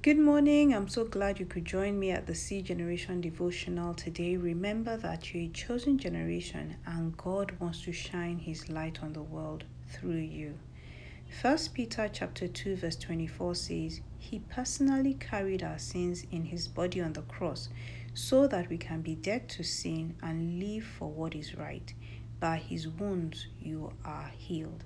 [0.00, 0.72] Good morning.
[0.72, 4.36] I'm so glad you could join me at the C Generation devotional today.
[4.36, 9.24] Remember that you're a chosen generation and God wants to shine his light on the
[9.24, 10.54] world through you.
[11.42, 17.00] First Peter chapter 2 verse 24 says, "He personally carried our sins in his body
[17.00, 17.68] on the cross
[18.14, 21.92] so that we can be dead to sin and live for what is right.
[22.38, 24.84] By his wounds you are healed."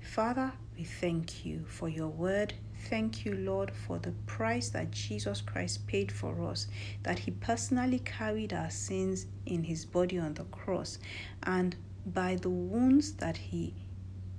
[0.00, 2.54] Father, we thank you for your word.
[2.88, 6.66] Thank you, Lord, for the price that Jesus Christ paid for us,
[7.02, 10.98] that he personally carried our sins in his body on the cross.
[11.44, 11.76] And
[12.06, 13.74] by the wounds that he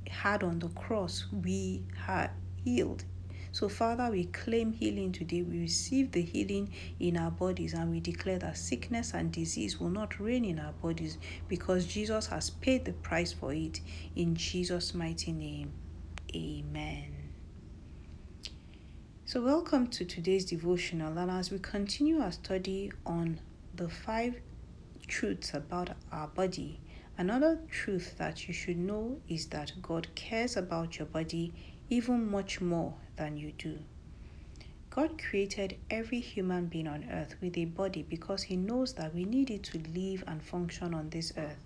[0.09, 2.31] had on the cross, we are
[2.63, 3.05] healed.
[3.51, 5.41] So, Father, we claim healing today.
[5.41, 9.89] We receive the healing in our bodies and we declare that sickness and disease will
[9.89, 13.79] not reign in our bodies because Jesus has paid the price for it.
[14.17, 15.71] In Jesus' mighty name,
[16.35, 17.13] amen.
[19.23, 21.17] So, welcome to today's devotional.
[21.17, 23.39] And as we continue our study on
[23.73, 24.41] the five
[25.07, 26.81] truths about our body,
[27.17, 31.53] another truth that you should know is that God cares about your body
[31.89, 33.79] even much more than you do.
[34.89, 39.23] God created every human being on earth with a body because He knows that we
[39.23, 41.59] need it to live and function on this earth.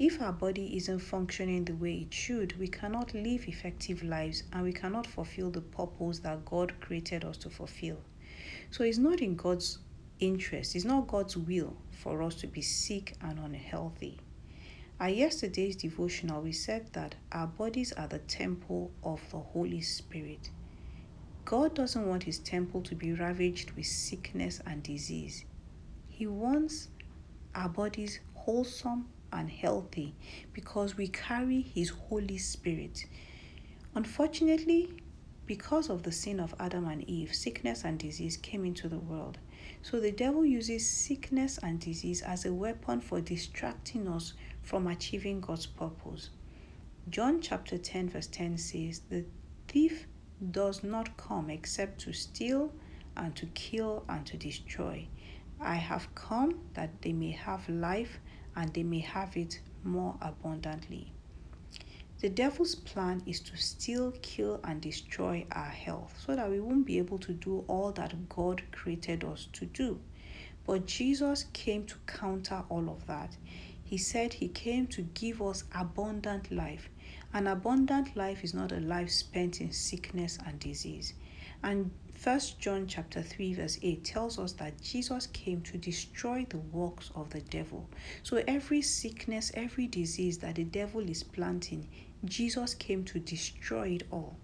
[0.00, 4.62] If our body isn't functioning the way it should, we cannot live effective lives and
[4.62, 7.98] we cannot fulfill the purpose that God created us to fulfill.
[8.70, 9.76] So it's not in God's
[10.18, 14.16] interest, it's not God's will for us to be sick and unhealthy.
[14.98, 20.48] At yesterday's devotional, we said that our bodies are the temple of the Holy Spirit.
[21.44, 25.44] God doesn't want his temple to be ravaged with sickness and disease.
[26.08, 26.88] He wants
[27.54, 30.14] our bodies wholesome and healthy
[30.52, 33.06] because we carry his Holy Spirit.
[33.94, 34.90] Unfortunately,
[35.46, 39.38] because of the sin of Adam and Eve, sickness and disease came into the world.
[39.82, 45.40] So the devil uses sickness and disease as a weapon for distracting us from achieving
[45.40, 46.30] God's purpose.
[47.08, 49.24] John chapter 10, verse 10 says, The
[49.66, 50.06] thief
[50.50, 52.72] does not come except to steal
[53.16, 55.08] and to kill and to destroy.
[55.60, 58.20] I have come that they may have life
[58.56, 61.12] and they may have it more abundantly.
[62.20, 66.84] The devil's plan is to steal, kill, and destroy our health so that we won't
[66.84, 70.00] be able to do all that God created us to do.
[70.66, 73.36] But Jesus came to counter all of that.
[73.82, 76.90] He said he came to give us abundant life.
[77.32, 81.14] An abundant life is not a life spent in sickness and disease.
[81.62, 81.90] And
[82.20, 87.10] First John chapter 3 verse 8 tells us that Jesus came to destroy the works
[87.14, 87.88] of the devil.
[88.22, 91.88] So every sickness, every disease that the devil is planting,
[92.26, 94.36] Jesus came to destroy it all.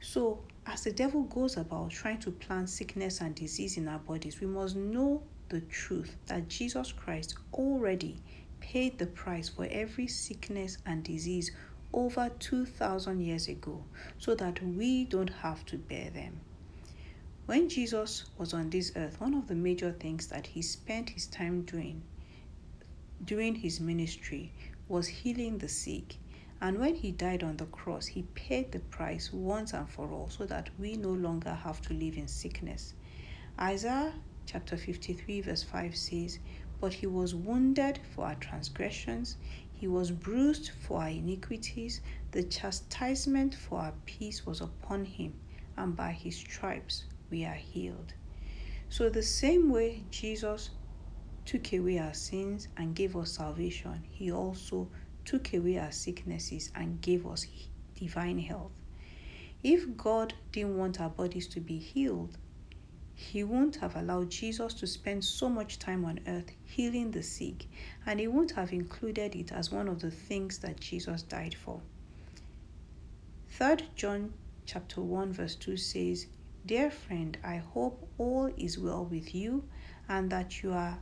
[0.00, 4.40] So as the devil goes about trying to plant sickness and disease in our bodies,
[4.40, 8.16] we must know the truth that Jesus Christ already
[8.60, 11.52] paid the price for every sickness and disease
[11.92, 13.84] over 2,000 years ago
[14.16, 16.40] so that we don't have to bear them.
[17.46, 21.26] When Jesus was on this earth, one of the major things that he spent his
[21.26, 22.02] time doing
[23.22, 24.50] during his ministry
[24.88, 26.16] was healing the sick.
[26.62, 30.30] And when he died on the cross, he paid the price once and for all
[30.30, 32.94] so that we no longer have to live in sickness.
[33.60, 34.14] Isaiah
[34.46, 36.38] chapter 53, verse 5 says,
[36.80, 39.36] but he was wounded for our transgressions,
[39.70, 42.00] he was bruised for our iniquities.
[42.32, 45.34] The chastisement for our peace was upon him,
[45.76, 48.14] and by his stripes we are healed.
[48.88, 50.70] So, the same way Jesus
[51.44, 54.88] took away our sins and gave us salvation, he also
[55.24, 57.48] took away our sicknesses and gave us
[57.96, 58.70] divine health.
[59.64, 62.38] If God didn't want our bodies to be healed,
[63.16, 67.66] he won't have allowed Jesus to spend so much time on earth healing the sick,
[68.06, 71.80] and he won't have included it as one of the things that Jesus died for.
[73.48, 74.34] 3 John
[74.66, 76.26] chapter 1 verse 2 says,
[76.66, 79.68] "Dear friend, I hope all is well with you
[80.08, 80.98] and that you are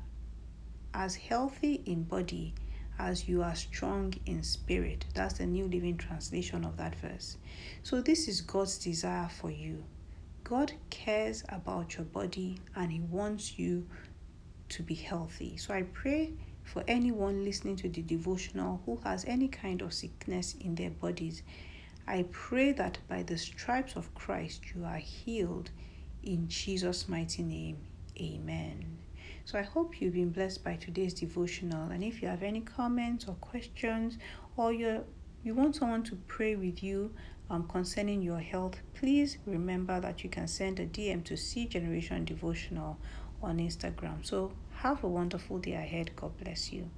[0.93, 2.55] as healthy in body
[2.99, 7.37] as you are strong in spirit." That's the New Living Translation of that verse.
[7.83, 9.85] So this is God's desire for you
[10.45, 13.89] God cares about your body and He wants you
[14.71, 15.57] to be healthy.
[15.57, 16.33] So I pray
[16.63, 21.43] for anyone listening to the devotional who has any kind of sickness in their bodies.
[22.07, 25.71] I pray that by the stripes of Christ you are healed
[26.23, 27.79] in Jesus' mighty name.
[28.21, 28.99] Amen.
[29.45, 31.91] So I hope you've been blessed by today's devotional.
[31.91, 34.19] And if you have any comments or questions
[34.57, 35.05] or you
[35.45, 37.13] you want someone to pray with you
[37.51, 42.25] um, concerning your health, please remember that you can send a DM to C Generation
[42.25, 42.97] Devotional
[43.43, 44.25] on Instagram.
[44.25, 46.13] So have a wonderful day ahead.
[46.15, 46.89] God bless you.